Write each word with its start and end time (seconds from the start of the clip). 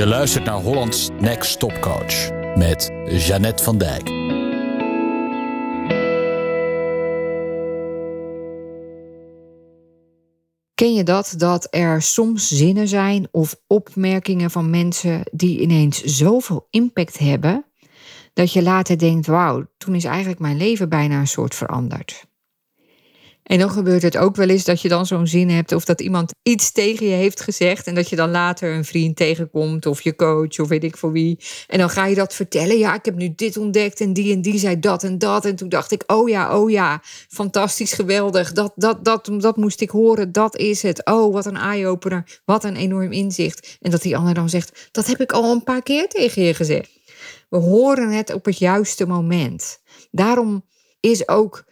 Je 0.00 0.06
luistert 0.06 0.44
naar 0.44 0.60
Hollands 0.60 1.08
Next 1.18 1.58
Top 1.58 1.80
Coach 1.80 2.30
met 2.56 2.90
Jeannette 3.06 3.62
van 3.64 3.78
Dijk. 3.78 4.04
Ken 10.74 10.94
je 10.94 11.02
dat? 11.04 11.34
Dat 11.36 11.66
er 11.70 12.02
soms 12.02 12.48
zinnen 12.48 12.88
zijn 12.88 13.28
of 13.30 13.56
opmerkingen 13.66 14.50
van 14.50 14.70
mensen 14.70 15.22
die 15.32 15.60
ineens 15.60 16.02
zoveel 16.02 16.66
impact 16.70 17.18
hebben, 17.18 17.64
dat 18.32 18.52
je 18.52 18.62
later 18.62 18.98
denkt: 18.98 19.26
wauw, 19.26 19.66
toen 19.78 19.94
is 19.94 20.04
eigenlijk 20.04 20.40
mijn 20.40 20.56
leven 20.56 20.88
bijna 20.88 21.18
een 21.18 21.26
soort 21.26 21.54
veranderd. 21.54 22.26
En 23.42 23.58
dan 23.58 23.70
gebeurt 23.70 24.02
het 24.02 24.16
ook 24.16 24.36
wel 24.36 24.48
eens 24.48 24.64
dat 24.64 24.80
je 24.80 24.88
dan 24.88 25.06
zo'n 25.06 25.26
zin 25.26 25.50
hebt 25.50 25.72
of 25.72 25.84
dat 25.84 26.00
iemand 26.00 26.32
iets 26.42 26.72
tegen 26.72 27.06
je 27.06 27.12
heeft 27.12 27.40
gezegd 27.40 27.86
en 27.86 27.94
dat 27.94 28.08
je 28.08 28.16
dan 28.16 28.30
later 28.30 28.74
een 28.74 28.84
vriend 28.84 29.16
tegenkomt 29.16 29.86
of 29.86 30.02
je 30.02 30.16
coach 30.16 30.58
of 30.58 30.68
weet 30.68 30.84
ik 30.84 30.96
voor 30.96 31.12
wie. 31.12 31.38
En 31.66 31.78
dan 31.78 31.90
ga 31.90 32.06
je 32.06 32.14
dat 32.14 32.34
vertellen. 32.34 32.78
Ja, 32.78 32.94
ik 32.94 33.04
heb 33.04 33.14
nu 33.14 33.32
dit 33.36 33.56
ontdekt 33.56 34.00
en 34.00 34.12
die 34.12 34.32
en 34.32 34.42
die 34.42 34.58
zei 34.58 34.80
dat 34.80 35.04
en 35.04 35.18
dat. 35.18 35.44
En 35.44 35.56
toen 35.56 35.68
dacht 35.68 35.92
ik, 35.92 36.02
oh 36.06 36.28
ja, 36.28 36.58
oh 36.58 36.70
ja, 36.70 37.00
fantastisch, 37.28 37.92
geweldig. 37.92 38.52
Dat, 38.52 38.72
dat, 38.76 39.04
dat, 39.04 39.30
dat 39.38 39.56
moest 39.56 39.80
ik 39.80 39.90
horen, 39.90 40.32
dat 40.32 40.56
is 40.56 40.82
het. 40.82 41.04
Oh, 41.04 41.32
wat 41.32 41.46
een 41.46 41.56
eye-opener, 41.56 42.40
wat 42.44 42.64
een 42.64 42.76
enorm 42.76 43.12
inzicht. 43.12 43.78
En 43.80 43.90
dat 43.90 44.02
die 44.02 44.16
ander 44.16 44.34
dan 44.34 44.48
zegt, 44.48 44.88
dat 44.92 45.06
heb 45.06 45.20
ik 45.20 45.32
al 45.32 45.52
een 45.52 45.64
paar 45.64 45.82
keer 45.82 46.08
tegen 46.08 46.42
je 46.42 46.54
gezegd. 46.54 46.90
We 47.48 47.56
horen 47.56 48.10
het 48.10 48.32
op 48.32 48.44
het 48.44 48.58
juiste 48.58 49.06
moment. 49.06 49.78
Daarom 50.10 50.64
is 51.00 51.28
ook 51.28 51.64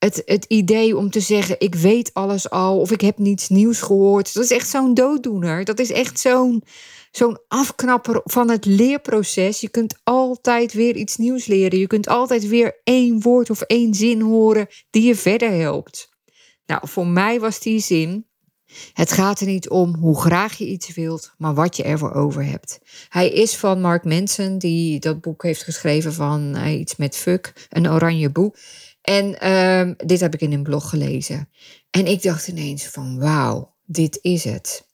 het, 0.00 0.22
het 0.24 0.44
idee 0.44 0.96
om 0.96 1.10
te 1.10 1.20
zeggen: 1.20 1.56
ik 1.58 1.74
weet 1.74 2.10
alles 2.14 2.50
al 2.50 2.80
of 2.80 2.90
ik 2.90 3.00
heb 3.00 3.18
niets 3.18 3.48
nieuws 3.48 3.80
gehoord. 3.80 4.34
Dat 4.34 4.44
is 4.44 4.50
echt 4.50 4.68
zo'n 4.68 4.94
dooddoener. 4.94 5.64
Dat 5.64 5.78
is 5.78 5.90
echt 5.90 6.20
zo'n 6.20 6.62
zo'n 7.10 7.38
afknapper 7.48 8.20
van 8.24 8.50
het 8.50 8.64
leerproces. 8.64 9.60
Je 9.60 9.68
kunt 9.68 10.00
altijd 10.04 10.72
weer 10.72 10.96
iets 10.96 11.16
nieuws 11.16 11.46
leren. 11.46 11.78
Je 11.78 11.86
kunt 11.86 12.08
altijd 12.08 12.48
weer 12.48 12.80
één 12.84 13.20
woord 13.20 13.50
of 13.50 13.60
één 13.60 13.94
zin 13.94 14.20
horen 14.20 14.66
die 14.90 15.02
je 15.02 15.14
verder 15.14 15.50
helpt. 15.50 16.08
Nou, 16.66 16.88
voor 16.88 17.06
mij 17.06 17.40
was 17.40 17.60
die 17.60 17.80
zin. 17.80 18.29
Het 18.92 19.12
gaat 19.12 19.40
er 19.40 19.46
niet 19.46 19.68
om 19.68 19.94
hoe 19.94 20.20
graag 20.20 20.58
je 20.58 20.66
iets 20.66 20.94
wilt, 20.94 21.32
maar 21.38 21.54
wat 21.54 21.76
je 21.76 21.82
ervoor 21.82 22.12
over 22.12 22.44
hebt. 22.44 22.80
Hij 23.08 23.30
is 23.30 23.56
van 23.56 23.80
Mark 23.80 24.04
Manson, 24.04 24.58
die 24.58 25.00
dat 25.00 25.20
boek 25.20 25.42
heeft 25.42 25.62
geschreven 25.62 26.12
van 26.12 26.56
uh, 26.56 26.78
iets 26.78 26.96
met 26.96 27.16
fuck, 27.16 27.68
een 27.68 27.90
oranje 27.90 28.30
boek. 28.30 28.56
En 29.02 29.36
uh, 29.42 29.94
dit 29.96 30.20
heb 30.20 30.34
ik 30.34 30.40
in 30.40 30.52
een 30.52 30.62
blog 30.62 30.88
gelezen. 30.88 31.48
En 31.90 32.06
ik 32.06 32.22
dacht 32.22 32.48
ineens 32.48 32.86
van 32.86 33.18
wauw, 33.18 33.74
dit 33.84 34.18
is 34.22 34.44
het. 34.44 34.88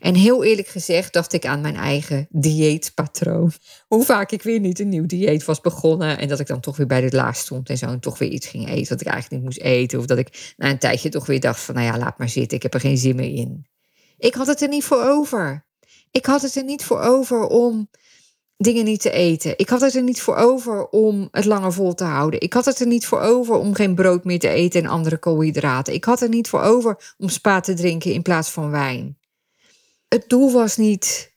En 0.00 0.14
heel 0.14 0.44
eerlijk 0.44 0.68
gezegd 0.68 1.12
dacht 1.12 1.32
ik 1.32 1.46
aan 1.46 1.60
mijn 1.60 1.76
eigen 1.76 2.26
dieetpatroon. 2.30 3.52
Hoe 3.86 4.04
vaak 4.04 4.30
ik 4.30 4.42
weer 4.42 4.60
niet 4.60 4.78
een 4.78 4.88
nieuw 4.88 5.06
dieet 5.06 5.44
was 5.44 5.60
begonnen. 5.60 6.18
En 6.18 6.28
dat 6.28 6.40
ik 6.40 6.46
dan 6.46 6.60
toch 6.60 6.76
weer 6.76 6.86
bij 6.86 7.00
de 7.00 7.16
laag 7.16 7.36
stond 7.36 7.68
en 7.68 7.78
zo. 7.78 7.86
En 7.86 8.00
toch 8.00 8.18
weer 8.18 8.30
iets 8.30 8.46
ging 8.46 8.68
eten 8.68 8.88
wat 8.88 9.00
ik 9.00 9.06
eigenlijk 9.06 9.42
niet 9.42 9.44
moest 9.44 9.66
eten. 9.66 9.98
Of 9.98 10.06
dat 10.06 10.18
ik 10.18 10.54
na 10.56 10.70
een 10.70 10.78
tijdje 10.78 11.08
toch 11.08 11.26
weer 11.26 11.40
dacht 11.40 11.60
van 11.60 11.74
nou 11.74 11.86
ja, 11.86 11.98
laat 11.98 12.18
maar 12.18 12.28
zitten. 12.28 12.56
Ik 12.56 12.62
heb 12.62 12.74
er 12.74 12.80
geen 12.80 12.98
zin 12.98 13.16
meer 13.16 13.34
in. 13.34 13.66
Ik 14.18 14.34
had 14.34 14.46
het 14.46 14.62
er 14.62 14.68
niet 14.68 14.84
voor 14.84 15.02
over. 15.02 15.66
Ik 16.10 16.26
had 16.26 16.42
het 16.42 16.56
er 16.56 16.64
niet 16.64 16.84
voor 16.84 17.00
over 17.00 17.46
om 17.46 17.88
dingen 18.56 18.84
niet 18.84 19.00
te 19.00 19.10
eten. 19.10 19.58
Ik 19.58 19.68
had 19.68 19.80
het 19.80 19.94
er 19.94 20.02
niet 20.02 20.20
voor 20.20 20.36
over 20.36 20.88
om 20.88 21.28
het 21.30 21.44
langer 21.44 21.72
vol 21.72 21.94
te 21.94 22.04
houden. 22.04 22.40
Ik 22.40 22.52
had 22.52 22.64
het 22.64 22.80
er 22.80 22.86
niet 22.86 23.06
voor 23.06 23.20
over 23.20 23.54
om 23.54 23.74
geen 23.74 23.94
brood 23.94 24.24
meer 24.24 24.38
te 24.38 24.48
eten 24.48 24.82
en 24.82 24.90
andere 24.90 25.18
koolhydraten. 25.18 25.94
Ik 25.94 26.04
had 26.04 26.20
er 26.20 26.28
niet 26.28 26.48
voor 26.48 26.60
over 26.60 27.14
om 27.18 27.28
spa 27.28 27.60
te 27.60 27.74
drinken 27.74 28.12
in 28.12 28.22
plaats 28.22 28.50
van 28.50 28.70
wijn. 28.70 29.18
Het 30.12 30.28
doel 30.28 30.52
was 30.52 30.76
niet 30.76 31.32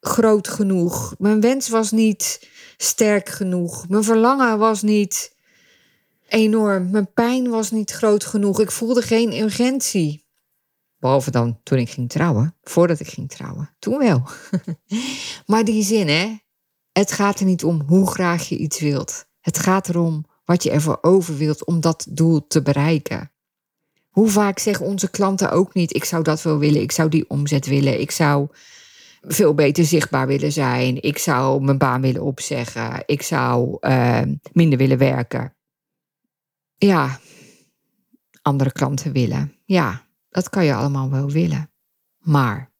groot 0.00 0.48
genoeg. 0.48 1.14
Mijn 1.18 1.40
wens 1.40 1.68
was 1.68 1.90
niet 1.90 2.48
sterk 2.76 3.28
genoeg. 3.28 3.88
Mijn 3.88 4.04
verlangen 4.04 4.58
was 4.58 4.82
niet 4.82 5.36
enorm. 6.28 6.90
Mijn 6.90 7.12
pijn 7.12 7.48
was 7.48 7.70
niet 7.70 7.90
groot 7.90 8.24
genoeg. 8.24 8.60
Ik 8.60 8.70
voelde 8.70 9.02
geen 9.02 9.40
urgentie. 9.40 10.24
Behalve 10.98 11.30
dan 11.30 11.60
toen 11.62 11.78
ik 11.78 11.90
ging 11.90 12.08
trouwen. 12.08 12.56
Voordat 12.62 13.00
ik 13.00 13.08
ging 13.08 13.30
trouwen. 13.30 13.74
Toen 13.78 13.98
wel. 13.98 14.22
maar 15.46 15.64
die 15.64 15.82
zin, 15.82 16.08
hè? 16.08 16.36
Het 16.92 17.12
gaat 17.12 17.40
er 17.40 17.46
niet 17.46 17.64
om 17.64 17.82
hoe 17.86 18.10
graag 18.10 18.48
je 18.48 18.56
iets 18.56 18.80
wilt. 18.80 19.24
Het 19.40 19.58
gaat 19.58 19.88
erom 19.88 20.24
wat 20.44 20.62
je 20.62 20.70
ervoor 20.70 20.98
over 21.00 21.36
wilt 21.36 21.64
om 21.64 21.80
dat 21.80 22.06
doel 22.10 22.46
te 22.46 22.62
bereiken. 22.62 23.32
Hoe 24.10 24.28
vaak 24.28 24.58
zeggen 24.58 24.86
onze 24.86 25.10
klanten 25.10 25.50
ook 25.50 25.74
niet: 25.74 25.94
ik 25.94 26.04
zou 26.04 26.22
dat 26.22 26.42
wel 26.42 26.58
willen, 26.58 26.80
ik 26.82 26.92
zou 26.92 27.08
die 27.08 27.30
omzet 27.30 27.66
willen, 27.66 28.00
ik 28.00 28.10
zou 28.10 28.48
veel 29.20 29.54
beter 29.54 29.84
zichtbaar 29.84 30.26
willen 30.26 30.52
zijn, 30.52 31.02
ik 31.02 31.18
zou 31.18 31.62
mijn 31.62 31.78
baan 31.78 32.00
willen 32.00 32.22
opzeggen, 32.22 33.02
ik 33.06 33.22
zou 33.22 33.76
uh, 33.80 34.22
minder 34.52 34.78
willen 34.78 34.98
werken. 34.98 35.54
Ja, 36.76 37.20
andere 38.42 38.72
klanten 38.72 39.12
willen. 39.12 39.54
Ja, 39.64 40.06
dat 40.28 40.48
kan 40.48 40.64
je 40.64 40.74
allemaal 40.74 41.10
wel 41.10 41.30
willen. 41.30 41.70
Maar 42.18 42.70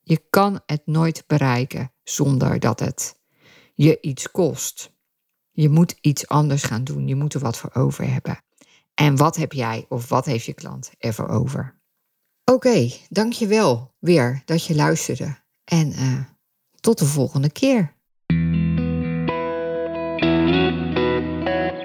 je 0.00 0.22
kan 0.30 0.60
het 0.66 0.82
nooit 0.84 1.24
bereiken 1.26 1.92
zonder 2.02 2.60
dat 2.60 2.80
het 2.80 3.20
je 3.74 4.00
iets 4.00 4.30
kost. 4.30 4.92
Je 5.50 5.68
moet 5.68 5.96
iets 6.00 6.28
anders 6.28 6.62
gaan 6.62 6.84
doen. 6.84 7.08
Je 7.08 7.14
moet 7.14 7.34
er 7.34 7.40
wat 7.40 7.56
voor 7.56 7.70
over 7.74 8.12
hebben. 8.12 8.44
En 8.94 9.16
wat 9.16 9.36
heb 9.36 9.52
jij 9.52 9.86
of 9.88 10.08
wat 10.08 10.24
heeft 10.24 10.44
je 10.44 10.54
klant 10.54 10.90
ervoor 10.98 11.28
over? 11.28 11.80
Oké, 12.44 12.68
okay, 12.68 13.00
dankjewel 13.08 13.94
weer 13.98 14.42
dat 14.44 14.64
je 14.64 14.74
luisterde. 14.74 15.36
En 15.64 15.92
uh, 15.92 16.20
tot 16.80 16.98
de 16.98 17.04
volgende 17.04 17.50
keer. 17.50 17.94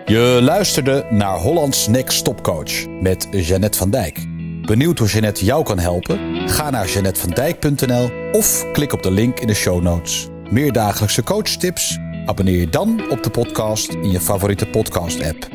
Je 0.06 0.40
luisterde 0.41 1.07
naar 1.09 1.38
Hollands 1.38 1.88
Next 1.88 2.18
Stop 2.18 2.44
Coach 2.44 2.88
met 2.88 3.28
Jeannette 3.31 3.78
van 3.78 3.89
Dijk. 3.89 4.25
Benieuwd 4.62 5.00
hoe 5.00 5.07
Jeannette 5.07 5.45
jou 5.45 5.63
kan 5.63 5.79
helpen? 5.79 6.50
Ga 6.50 6.69
naar 6.69 6.88
jeannettevandijk.nl 6.88 8.12
of 8.31 8.72
klik 8.72 8.94
op 8.94 9.03
de 9.03 9.12
link 9.12 9.39
in 9.39 9.47
de 9.47 9.53
show 9.53 9.81
notes 9.81 10.28
meer 10.50 10.72
dagelijkse 10.72 11.24
coachtips? 11.24 11.97
Abonneer 12.25 12.59
je 12.59 12.69
dan 12.69 13.09
op 13.09 13.24
de 13.24 13.29
podcast 13.29 13.89
in 13.89 14.12
je 14.12 14.19
favoriete 14.19 14.66
podcast-app. 14.66 15.47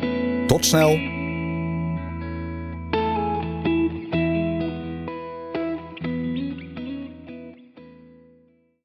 Tot 0.47 0.65
snel! 0.65 1.12